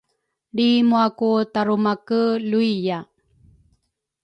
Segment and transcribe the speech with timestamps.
[0.53, 2.99] Lri mua ku Tarumake luiya